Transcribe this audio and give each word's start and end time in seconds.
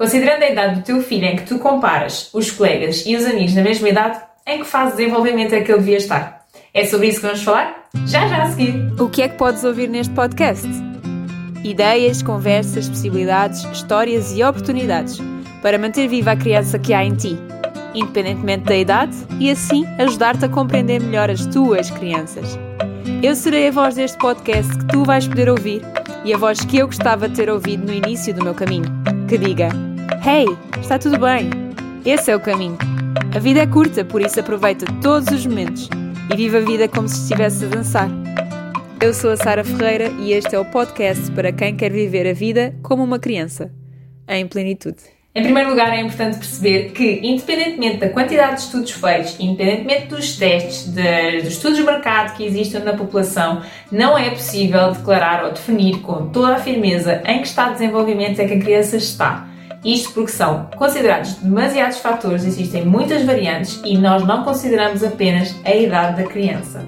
Considerando 0.00 0.44
a 0.44 0.48
idade 0.48 0.76
do 0.76 0.82
teu 0.82 1.02
filho 1.02 1.26
em 1.26 1.36
que 1.36 1.42
tu 1.42 1.58
comparas 1.58 2.30
os 2.32 2.50
colegas 2.50 3.04
e 3.04 3.14
os 3.14 3.26
amigos 3.26 3.54
na 3.54 3.60
mesma 3.60 3.86
idade, 3.86 4.18
em 4.46 4.60
que 4.60 4.64
fase 4.64 4.92
de 4.92 4.96
desenvolvimento 4.96 5.52
é 5.52 5.60
que 5.60 5.70
ele 5.70 5.80
devia 5.80 5.98
estar? 5.98 6.46
É 6.72 6.86
sobre 6.86 7.08
isso 7.08 7.20
que 7.20 7.26
vamos 7.26 7.42
falar? 7.42 7.86
Já 8.06 8.26
já 8.26 8.44
a 8.44 8.48
seguir! 8.50 8.94
O 8.98 9.10
que 9.10 9.20
é 9.20 9.28
que 9.28 9.36
podes 9.36 9.62
ouvir 9.62 9.90
neste 9.90 10.14
podcast? 10.14 10.66
Ideias, 11.62 12.22
conversas, 12.22 12.88
possibilidades, 12.88 13.62
histórias 13.64 14.34
e 14.34 14.42
oportunidades 14.42 15.18
para 15.60 15.78
manter 15.78 16.08
viva 16.08 16.30
a 16.30 16.36
criança 16.36 16.78
que 16.78 16.94
há 16.94 17.04
em 17.04 17.14
ti, 17.14 17.36
independentemente 17.94 18.64
da 18.64 18.76
idade, 18.76 19.14
e 19.38 19.50
assim 19.50 19.84
ajudar-te 19.98 20.46
a 20.46 20.48
compreender 20.48 20.98
melhor 21.02 21.28
as 21.28 21.44
tuas 21.44 21.90
crianças. 21.90 22.58
Eu 23.22 23.34
serei 23.34 23.68
a 23.68 23.70
voz 23.70 23.96
deste 23.96 24.16
podcast 24.16 24.78
que 24.78 24.86
tu 24.86 25.04
vais 25.04 25.28
poder 25.28 25.50
ouvir 25.50 25.82
e 26.24 26.32
a 26.32 26.38
voz 26.38 26.58
que 26.60 26.78
eu 26.78 26.86
gostava 26.86 27.28
de 27.28 27.36
ter 27.36 27.50
ouvido 27.50 27.84
no 27.84 27.92
início 27.92 28.32
do 28.32 28.42
meu 28.42 28.54
caminho, 28.54 28.86
que 29.28 29.36
diga 29.36 29.89
Hey, 30.22 30.44
está 30.78 30.98
tudo 30.98 31.18
bem? 31.18 31.48
Esse 32.04 32.30
é 32.30 32.36
o 32.36 32.40
caminho. 32.40 32.76
A 33.34 33.38
vida 33.38 33.60
é 33.60 33.66
curta, 33.66 34.04
por 34.04 34.20
isso 34.20 34.38
aproveita 34.38 34.84
todos 35.00 35.32
os 35.32 35.46
momentos 35.46 35.88
e 36.30 36.36
viva 36.36 36.58
a 36.58 36.60
vida 36.60 36.86
como 36.86 37.08
se 37.08 37.22
estivesse 37.22 37.64
a 37.64 37.68
dançar. 37.68 38.08
Eu 39.00 39.14
sou 39.14 39.30
a 39.30 39.36
Sara 39.38 39.64
Ferreira 39.64 40.10
e 40.20 40.34
este 40.34 40.54
é 40.54 40.58
o 40.58 40.64
podcast 40.66 41.30
para 41.32 41.50
quem 41.52 41.74
quer 41.74 41.90
viver 41.90 42.28
a 42.28 42.34
vida 42.34 42.74
como 42.82 43.02
uma 43.02 43.18
criança, 43.18 43.72
em 44.28 44.46
plenitude. 44.46 44.98
Em 45.34 45.42
primeiro 45.42 45.70
lugar, 45.70 45.90
é 45.96 46.02
importante 46.02 46.36
perceber 46.36 46.90
que, 46.90 47.20
independentemente 47.22 47.96
da 47.96 48.10
quantidade 48.10 48.56
de 48.56 48.60
estudos 48.60 48.90
feitos, 48.90 49.36
independentemente 49.40 50.08
dos 50.08 50.36
testes, 50.36 50.92
de, 50.92 51.40
dos 51.40 51.54
estudos 51.54 51.78
de 51.78 51.84
mercado 51.84 52.36
que 52.36 52.44
existem 52.44 52.82
na 52.82 52.92
população, 52.92 53.62
não 53.90 54.18
é 54.18 54.28
possível 54.28 54.92
declarar 54.92 55.44
ou 55.46 55.52
definir 55.52 56.00
com 56.00 56.28
toda 56.28 56.56
a 56.56 56.58
firmeza 56.58 57.22
em 57.24 57.40
que 57.40 57.46
estado 57.46 57.68
de 57.68 57.78
desenvolvimento 57.78 58.38
é 58.38 58.46
que 58.46 58.54
a 58.54 58.60
criança 58.60 58.98
está. 58.98 59.49
Isto 59.84 60.12
porque 60.12 60.32
são 60.32 60.68
considerados 60.76 61.34
demasiados 61.34 61.98
fatores, 61.98 62.44
existem 62.44 62.84
muitas 62.84 63.24
variantes 63.24 63.80
e 63.84 63.96
nós 63.96 64.26
não 64.26 64.44
consideramos 64.44 65.02
apenas 65.02 65.54
a 65.64 65.74
idade 65.74 66.22
da 66.22 66.28
criança. 66.28 66.84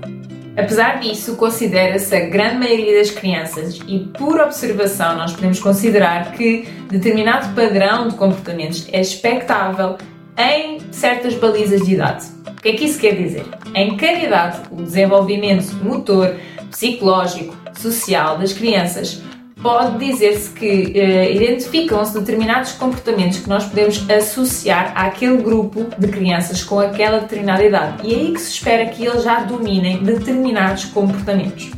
Apesar 0.55 1.00
disso, 1.00 1.36
considera-se 1.36 2.14
a 2.14 2.27
grande 2.28 2.56
maioria 2.56 2.98
das 2.98 3.11
crianças 3.11 3.80
e, 3.89 4.00
por 4.00 4.39
observação, 4.39 5.17
nós 5.17 5.33
podemos 5.33 5.58
considerar 5.58 6.33
que 6.33 6.69
determinado 6.91 7.55
padrão 7.55 8.08
de 8.08 8.17
comportamentos 8.17 8.86
é 8.92 9.00
expectável 9.00 9.97
em 10.36 10.78
certas 10.91 11.34
balizas 11.34 11.86
de 11.86 11.95
idade. 11.95 12.27
O 12.47 12.61
que 12.61 12.69
é 12.69 12.72
que 12.74 12.84
isso 12.84 13.00
quer 13.00 13.14
dizer? 13.14 13.47
Em 13.74 13.97
cada 13.97 14.19
idade, 14.19 14.58
o 14.70 14.83
desenvolvimento 14.83 15.74
motor, 15.83 16.36
psicológico, 16.70 17.56
social 17.74 18.36
das 18.36 18.52
crianças 18.52 19.22
pode 19.62 20.05
dizer-se 20.05 20.50
que 20.50 20.66
uh, 20.66 21.34
identificam-se 21.34 22.18
determinados 22.18 22.72
comportamentos 22.72 23.38
que 23.38 23.48
nós 23.48 23.64
podemos 23.64 24.05
associar 24.10 24.92
àquele 24.96 25.36
grupo 25.36 25.86
de 25.96 26.08
crianças 26.08 26.64
com 26.64 26.80
aquela 26.80 27.20
determinada 27.20 27.64
idade. 27.64 28.06
E 28.06 28.12
é 28.12 28.16
aí 28.16 28.33
que 28.33 28.40
se 28.40 28.50
espera 28.50 28.86
que 28.86 29.06
eles 29.06 29.22
já 29.22 29.40
dominem 29.40 30.02
determinados 30.02 30.86
comportamentos. 30.86 31.70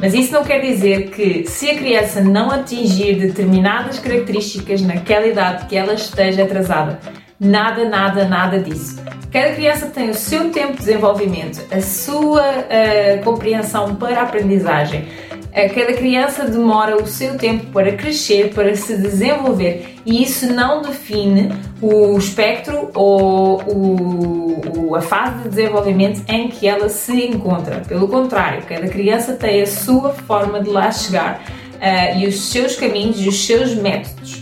Mas 0.00 0.14
isso 0.14 0.32
não 0.32 0.42
quer 0.42 0.60
dizer 0.60 1.10
que, 1.10 1.44
se 1.46 1.70
a 1.70 1.76
criança 1.76 2.20
não 2.22 2.50
atingir 2.50 3.18
determinadas 3.18 3.98
características 3.98 4.80
naquela 4.80 5.26
idade, 5.26 5.66
que 5.66 5.76
ela 5.76 5.92
esteja 5.92 6.44
atrasada. 6.44 6.98
Nada, 7.38 7.88
nada, 7.88 8.24
nada 8.26 8.58
disso. 8.58 9.02
Cada 9.30 9.54
criança 9.54 9.86
tem 9.86 10.10
o 10.10 10.14
seu 10.14 10.50
tempo 10.50 10.72
de 10.72 10.78
desenvolvimento, 10.78 11.62
a 11.70 11.80
sua 11.80 12.42
uh, 12.42 13.24
compreensão 13.24 13.94
para 13.94 14.20
a 14.20 14.22
aprendizagem 14.24 15.06
Cada 15.52 15.92
criança 15.94 16.44
demora 16.44 16.96
o 16.96 17.06
seu 17.06 17.36
tempo 17.36 17.66
para 17.66 17.92
crescer, 17.92 18.54
para 18.54 18.74
se 18.76 18.96
desenvolver 18.96 19.96
e 20.06 20.22
isso 20.22 20.52
não 20.52 20.82
define 20.82 21.52
o 21.80 22.16
espectro 22.16 22.90
ou 22.94 23.60
o, 23.62 24.94
a 24.94 25.00
fase 25.00 25.42
de 25.42 25.48
desenvolvimento 25.50 26.22
em 26.28 26.48
que 26.48 26.66
ela 26.66 26.88
se 26.88 27.26
encontra. 27.26 27.82
Pelo 27.86 28.08
contrário, 28.08 28.62
cada 28.66 28.88
criança 28.88 29.34
tem 29.34 29.62
a 29.62 29.66
sua 29.66 30.10
forma 30.10 30.60
de 30.62 30.70
lá 30.70 30.90
chegar 30.90 31.42
uh, 31.74 32.18
e 32.18 32.26
os 32.26 32.50
seus 32.50 32.76
caminhos 32.76 33.20
e 33.20 33.28
os 33.28 33.44
seus 33.46 33.74
métodos. 33.74 34.39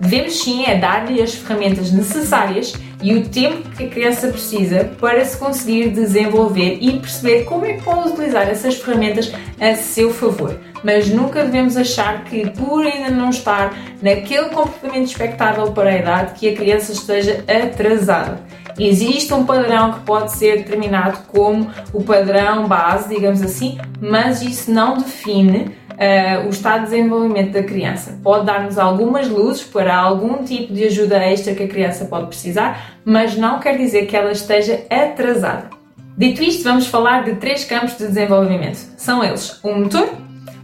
Devemos 0.00 0.42
sim 0.42 0.64
é 0.66 0.76
dar-lhe 0.76 1.22
as 1.22 1.34
ferramentas 1.34 1.90
necessárias 1.90 2.74
e 3.02 3.14
o 3.14 3.28
tempo 3.28 3.68
que 3.70 3.84
a 3.84 3.88
criança 3.88 4.28
precisa 4.28 4.90
para 5.00 5.24
se 5.24 5.36
conseguir 5.36 5.90
desenvolver 5.90 6.78
e 6.80 6.98
perceber 6.98 7.44
como 7.44 7.64
é 7.64 7.74
que 7.74 7.82
pode 7.82 8.10
utilizar 8.10 8.48
essas 8.48 8.76
ferramentas 8.76 9.32
a 9.60 9.74
seu 9.74 10.12
favor. 10.12 10.58
Mas 10.82 11.08
nunca 11.08 11.44
devemos 11.44 11.76
achar 11.76 12.24
que, 12.24 12.48
por 12.50 12.86
ainda 12.86 13.10
não 13.10 13.30
estar 13.30 13.74
naquele 14.02 14.50
comportamento 14.50 15.06
expectável 15.06 15.72
para 15.72 15.90
a 15.90 15.98
idade, 15.98 16.34
que 16.38 16.48
a 16.48 16.54
criança 16.54 16.92
esteja 16.92 17.44
atrasada. 17.48 18.40
Existe 18.78 19.32
um 19.32 19.46
padrão 19.46 19.94
que 19.94 20.00
pode 20.00 20.32
ser 20.32 20.58
determinado 20.58 21.18
como 21.28 21.70
o 21.94 22.02
padrão 22.02 22.68
base, 22.68 23.08
digamos 23.08 23.40
assim, 23.40 23.78
mas 24.00 24.42
isso 24.42 24.70
não 24.70 24.98
define 24.98 25.74
uh, 25.96 26.46
o 26.46 26.50
estado 26.50 26.84
de 26.84 26.90
desenvolvimento 26.90 27.52
da 27.52 27.62
criança. 27.62 28.18
Pode 28.22 28.46
dar-nos 28.46 28.78
algumas 28.78 29.28
luzes 29.28 29.64
para 29.64 29.96
algum 29.96 30.44
tipo 30.44 30.72
de 30.72 30.84
ajuda 30.84 31.18
extra 31.18 31.54
que 31.54 31.64
a 31.64 31.68
criança 31.68 32.04
pode 32.04 32.26
precisar, 32.28 32.98
mas 33.04 33.36
não 33.36 33.58
quer 33.58 33.76
dizer 33.76 34.06
que 34.06 34.16
ela 34.16 34.32
esteja 34.32 34.84
atrasada. 34.90 35.70
Dito 36.16 36.42
isto, 36.42 36.64
vamos 36.64 36.86
falar 36.86 37.24
de 37.24 37.34
três 37.36 37.64
campos 37.64 37.98
de 37.98 38.06
desenvolvimento. 38.06 38.78
São 38.96 39.22
eles 39.22 39.60
o 39.62 39.74
motor, 39.74 40.08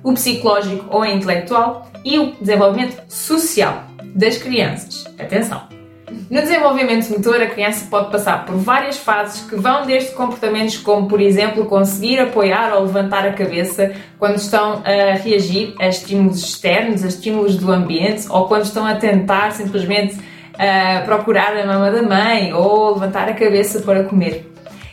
o 0.03 0.12
psicológico 0.15 0.87
ou 0.91 1.04
intelectual 1.04 1.91
e 2.04 2.19
o 2.19 2.32
desenvolvimento 2.41 3.03
social 3.09 3.84
das 4.14 4.38
crianças. 4.38 5.04
Atenção! 5.19 5.81
No 6.31 6.41
desenvolvimento 6.41 7.11
motor, 7.11 7.41
a 7.43 7.47
criança 7.47 7.87
pode 7.91 8.11
passar 8.11 8.45
por 8.47 8.56
várias 8.56 8.97
fases 8.97 9.43
que 9.49 9.56
vão 9.56 9.84
desde 9.84 10.12
comportamentos 10.12 10.78
como, 10.78 11.09
por 11.09 11.21
exemplo, 11.21 11.67
conseguir 11.67 12.19
apoiar 12.21 12.75
ou 12.75 12.84
levantar 12.84 13.27
a 13.27 13.33
cabeça 13.33 13.93
quando 14.19 14.37
estão 14.37 14.83
a 14.84 15.15
reagir 15.15 15.75
a 15.78 15.89
estímulos 15.89 16.43
externos, 16.43 17.05
a 17.05 17.09
estímulos 17.09 17.56
do 17.56 17.71
ambiente, 17.71 18.27
ou 18.28 18.47
quando 18.47 18.65
estão 18.65 18.87
a 18.87 18.95
tentar 18.95 19.53
simplesmente 19.53 20.15
uh, 20.17 21.05
procurar 21.05 21.56
a 21.56 21.67
mama 21.67 21.91
da 21.91 22.03
mãe 22.03 22.53
ou 22.53 22.94
levantar 22.94 23.29
a 23.29 23.34
cabeça 23.34 23.81
para 23.81 24.05
comer. 24.05 24.52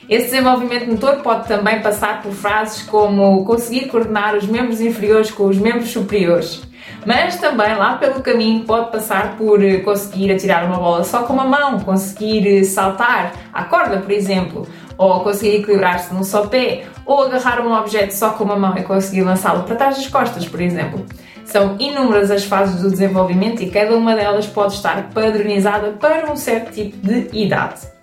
Esse 0.10 0.32
desenvolvimento 0.32 0.90
motor 0.90 1.18
pode 1.18 1.48
também 1.48 1.82
passar 1.82 2.22
por 2.24 2.32
frases 2.32 2.82
como 2.84 3.46
conseguir 3.46 3.88
coordenar 3.90 4.36
os 4.36 4.48
membros 4.48 4.82
inferiores 4.82 5.30
com 5.30 5.46
os 5.46 5.58
membros 5.58 5.92
superiores 5.92 6.68
mas 7.06 7.38
também 7.38 7.76
lá 7.76 7.98
pelo 7.98 8.22
caminho 8.22 8.64
pode 8.66 8.92
passar 8.92 9.38
por 9.38 9.64
eh, 9.64 9.78
conseguir 9.80 10.32
atirar 10.32 10.66
uma 10.66 10.78
bola 10.78 11.04
só 11.04 11.24
com 11.24 11.34
uma 11.34 11.46
mão, 11.46 11.80
conseguir 11.80 12.60
eh, 12.60 12.64
saltar 12.64 13.34
à 13.54 13.64
corda, 13.64 13.98
por 13.98 14.12
exemplo, 14.12 14.68
ou 14.98 15.22
conseguir 15.22 15.58
equilibrar-se 15.58 16.14
num 16.14 16.24
só 16.24 16.48
pé, 16.48 16.86
ou 17.06 17.24
agarrar 17.24 17.62
um 17.62 17.74
objeto 17.74 18.14
só 18.14 18.32
com 18.32 18.44
uma 18.44 18.58
mão 18.58 18.78
e 18.78 18.84
conseguir 18.84 19.22
lançá-lo 19.22 19.64
para 19.64 19.76
trás 19.76 19.96
das 19.96 20.08
costas, 20.08 20.48
por 20.48 20.62
exemplo. 20.62 21.06
São 21.46 21.76
inúmeras 21.80 22.30
as 22.30 22.44
fases 22.44 22.82
do 22.82 22.92
desenvolvimento 22.92 23.64
e 23.64 23.72
cada 23.72 23.96
uma 23.96 24.16
delas 24.16 24.46
pode 24.46 24.74
estar 24.74 25.10
padronizada 25.10 25.92
para 26.00 26.32
um 26.32 26.36
certo 26.36 26.74
tipo 26.74 26.98
de 26.98 27.30
idade. 27.34 27.99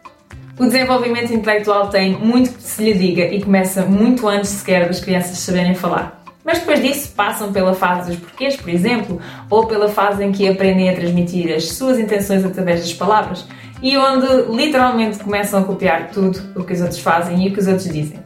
O 0.59 0.65
desenvolvimento 0.65 1.35
intelectual 1.35 1.89
tem 1.89 2.17
muito 2.17 2.51
que 2.55 2.63
se 2.63 2.83
lhe 2.83 2.95
diga 2.95 3.27
e 3.27 3.43
começa 3.43 3.83
muito 3.83 4.27
antes 4.27 4.49
sequer 4.49 4.87
das 4.87 5.01
crianças 5.01 5.39
saberem 5.39 5.75
falar. 5.75 6.23
Mas 6.43 6.61
depois 6.61 6.81
disso 6.81 7.13
passam 7.15 7.53
pela 7.53 7.75
fase 7.75 8.13
dos 8.13 8.21
porquês, 8.21 8.57
por 8.57 8.71
exemplo, 8.71 9.21
ou 9.51 9.67
pela 9.67 9.89
fase 9.91 10.25
em 10.25 10.33
que 10.33 10.49
aprendem 10.49 10.89
a 10.89 10.95
transmitir 10.95 11.55
as 11.55 11.73
suas 11.73 11.99
intenções 11.99 12.43
através 12.43 12.81
das 12.81 12.95
palavras 12.95 13.45
e 13.83 13.99
onde 13.99 14.51
literalmente 14.51 15.19
começam 15.19 15.61
a 15.61 15.65
copiar 15.65 16.09
tudo 16.11 16.41
o 16.55 16.65
que 16.65 16.73
os 16.73 16.81
outros 16.81 17.01
fazem 17.01 17.45
e 17.45 17.49
o 17.51 17.53
que 17.53 17.61
os 17.61 17.67
outros 17.67 17.93
dizem. 17.93 18.19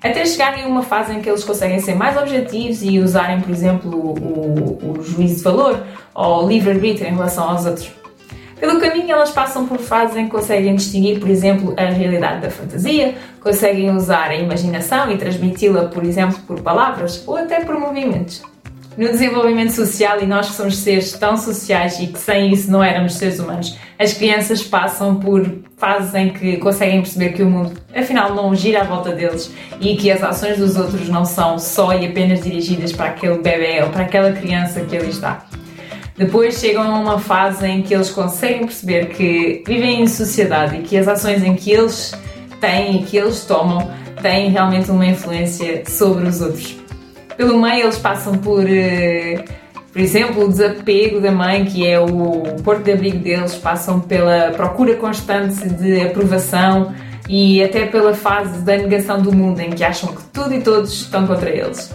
Até 0.00 0.24
chegarem 0.24 0.62
a 0.62 0.68
uma 0.68 0.82
fase 0.84 1.14
em 1.14 1.20
que 1.20 1.28
eles 1.28 1.42
conseguem 1.42 1.80
ser 1.80 1.96
mais 1.96 2.16
objetivos 2.16 2.80
e 2.80 3.00
usarem, 3.00 3.40
por 3.40 3.50
exemplo, 3.50 3.90
o, 3.90 4.98
o 5.00 5.02
juízo 5.02 5.38
de 5.38 5.42
valor 5.42 5.82
ou 6.14 6.44
o 6.44 6.48
livre-arbítrio 6.48 7.08
em 7.08 7.14
relação 7.14 7.50
aos 7.50 7.66
outros. 7.66 7.90
Pelo 8.58 8.80
caminho, 8.80 9.12
elas 9.12 9.30
passam 9.30 9.66
por 9.66 9.78
fases 9.78 10.16
em 10.16 10.24
que 10.24 10.30
conseguem 10.30 10.74
distinguir, 10.74 11.20
por 11.20 11.28
exemplo, 11.28 11.74
a 11.76 11.84
realidade 11.84 12.40
da 12.40 12.50
fantasia, 12.50 13.14
conseguem 13.40 13.90
usar 13.94 14.30
a 14.30 14.36
imaginação 14.36 15.10
e 15.12 15.18
transmiti-la, 15.18 15.88
por 15.88 16.02
exemplo, 16.04 16.38
por 16.46 16.60
palavras 16.62 17.22
ou 17.26 17.36
até 17.36 17.60
por 17.60 17.78
movimentos. 17.78 18.42
No 18.96 19.08
desenvolvimento 19.08 19.72
social, 19.72 20.22
e 20.22 20.26
nós 20.26 20.48
que 20.48 20.54
somos 20.54 20.78
seres 20.78 21.12
tão 21.12 21.36
sociais 21.36 22.00
e 22.00 22.06
que 22.06 22.18
sem 22.18 22.50
isso 22.50 22.70
não 22.70 22.82
éramos 22.82 23.16
seres 23.16 23.38
humanos, 23.38 23.76
as 23.98 24.14
crianças 24.14 24.62
passam 24.62 25.16
por 25.16 25.46
fases 25.76 26.14
em 26.14 26.30
que 26.30 26.56
conseguem 26.56 27.02
perceber 27.02 27.34
que 27.34 27.42
o 27.42 27.50
mundo 27.50 27.74
afinal 27.94 28.34
não 28.34 28.54
gira 28.54 28.80
à 28.80 28.84
volta 28.84 29.12
deles 29.12 29.52
e 29.82 29.96
que 29.96 30.10
as 30.10 30.22
ações 30.22 30.56
dos 30.56 30.76
outros 30.76 31.10
não 31.10 31.26
são 31.26 31.58
só 31.58 31.92
e 31.92 32.06
apenas 32.06 32.42
dirigidas 32.42 32.90
para 32.90 33.10
aquele 33.10 33.36
bebê 33.36 33.82
ou 33.82 33.90
para 33.90 34.04
aquela 34.04 34.32
criança 34.32 34.80
que 34.80 34.96
ali 34.96 35.10
está. 35.10 35.44
Depois 36.18 36.58
chegam 36.58 36.82
a 36.82 36.98
uma 36.98 37.18
fase 37.18 37.66
em 37.66 37.82
que 37.82 37.94
eles 37.94 38.10
conseguem 38.10 38.60
perceber 38.60 39.08
que 39.08 39.62
vivem 39.66 40.00
em 40.00 40.06
sociedade 40.06 40.76
e 40.76 40.82
que 40.82 40.96
as 40.96 41.06
ações 41.06 41.42
em 41.42 41.54
que 41.54 41.70
eles 41.70 42.14
têm 42.58 43.02
e 43.02 43.04
que 43.04 43.18
eles 43.18 43.44
tomam 43.44 43.90
têm 44.22 44.50
realmente 44.50 44.90
uma 44.90 45.04
influência 45.04 45.82
sobre 45.86 46.26
os 46.26 46.40
outros. 46.40 46.76
Pelo 47.36 47.60
meio, 47.60 47.84
eles 47.84 47.98
passam 47.98 48.38
por, 48.38 48.64
uh, 48.64 49.44
Por 49.92 50.00
exemplo, 50.00 50.44
o 50.44 50.48
desapego 50.48 51.20
da 51.20 51.30
mãe, 51.30 51.66
que 51.66 51.86
é 51.86 52.00
o 52.00 52.42
porto 52.64 52.82
de 52.82 52.92
abrigo 52.92 53.18
deles, 53.18 53.54
passam 53.54 54.00
pela 54.00 54.52
procura 54.56 54.96
constante 54.96 55.68
de 55.68 56.00
aprovação 56.00 56.94
e 57.28 57.62
até 57.62 57.84
pela 57.84 58.14
fase 58.14 58.62
da 58.62 58.76
negação 58.76 59.20
do 59.20 59.34
mundo, 59.34 59.60
em 59.60 59.70
que 59.70 59.84
acham 59.84 60.14
que 60.14 60.22
tudo 60.32 60.54
e 60.54 60.62
todos 60.62 60.92
estão 61.02 61.26
contra 61.26 61.50
eles. 61.50 61.92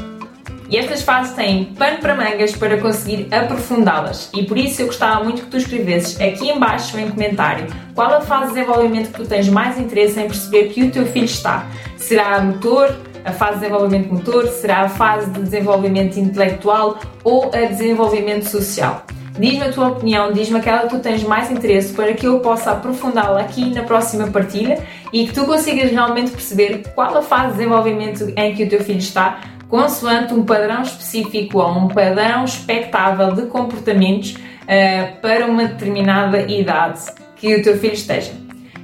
E 0.72 0.78
estas 0.78 1.02
fases 1.02 1.34
têm 1.34 1.66
pano 1.66 1.98
para 1.98 2.16
mangas 2.16 2.56
para 2.56 2.78
conseguir 2.78 3.28
aprofundá-las. 3.30 4.30
E 4.34 4.46
por 4.46 4.58
isso 4.58 4.82
eu 4.82 4.86
gostava 4.86 5.22
muito 5.22 5.42
que 5.42 5.50
tu 5.50 5.58
escrevesses 5.58 6.20
aqui 6.22 6.50
embaixo 6.50 6.98
em 6.98 7.10
comentário 7.10 7.68
qual 7.94 8.14
a 8.14 8.22
fase 8.22 8.54
de 8.54 8.60
desenvolvimento 8.60 9.12
que 9.12 9.20
tu 9.20 9.28
tens 9.28 9.50
mais 9.50 9.78
interesse 9.78 10.18
em 10.18 10.28
perceber 10.28 10.70
que 10.70 10.84
o 10.84 10.90
teu 10.90 11.06
filho 11.06 11.26
está. 11.26 11.68
Será 11.98 12.40
motor, 12.40 12.96
a 13.26 13.34
fase 13.34 13.56
de 13.56 13.60
desenvolvimento 13.66 14.14
motor, 14.14 14.48
será 14.48 14.84
a 14.84 14.90
fase 14.90 15.30
de 15.32 15.42
desenvolvimento 15.42 16.18
intelectual 16.18 16.98
ou 17.22 17.52
a 17.54 17.66
desenvolvimento 17.66 18.48
social. 18.48 19.06
Diz-me 19.38 19.64
a 19.64 19.72
tua 19.74 19.90
opinião, 19.90 20.32
diz-me 20.32 20.60
aquela 20.60 20.84
que 20.84 20.90
tu 20.90 21.00
tens 21.00 21.24
mais 21.24 21.52
interesse 21.52 21.94
para 21.94 22.14
que 22.14 22.26
eu 22.26 22.40
possa 22.40 22.72
aprofundá-la 22.72 23.42
aqui 23.42 23.74
na 23.74 23.84
próxima 23.84 24.28
partilha 24.28 24.82
e 25.12 25.28
que 25.28 25.34
tu 25.34 25.46
consigas 25.46 25.92
realmente 25.92 26.32
perceber 26.32 26.84
qual 26.96 27.18
a 27.18 27.22
fase 27.22 27.48
de 27.48 27.58
desenvolvimento 27.58 28.32
em 28.38 28.56
que 28.56 28.64
o 28.64 28.70
teu 28.70 28.82
filho 28.84 29.00
está, 29.00 29.40
consoante 29.72 30.34
um 30.34 30.44
padrão 30.44 30.82
específico 30.82 31.60
ou 31.60 31.72
um 31.72 31.88
padrão 31.88 32.44
expectável 32.44 33.32
de 33.34 33.44
comportamentos 33.44 34.34
uh, 34.34 35.22
para 35.22 35.48
uma 35.48 35.66
determinada 35.66 36.42
idade 36.42 37.00
que 37.38 37.56
o 37.56 37.64
teu 37.64 37.78
filho 37.78 37.94
esteja. 37.94 38.34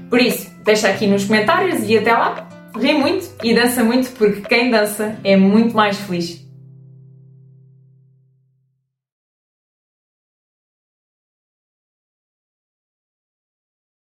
Por 0.09 0.21
isso, 0.21 0.49
deixa 0.63 0.87
aqui 0.87 1.05
nos 1.05 1.25
comentários 1.25 1.87
e 1.87 1.97
até 1.97 2.13
lá! 2.13 2.47
Ri 2.73 2.93
muito 2.93 3.27
e 3.43 3.53
dança 3.53 3.83
muito 3.83 4.09
porque 4.11 4.41
quem 4.41 4.71
dança 4.71 5.17
é 5.23 5.35
muito 5.35 5.75
mais 5.75 5.97
feliz. 5.97 6.46